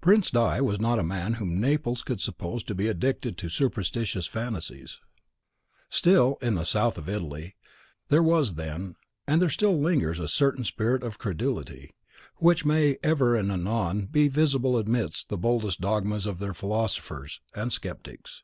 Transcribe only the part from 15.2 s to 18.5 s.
the boldest dogmas of their philosophers and sceptics.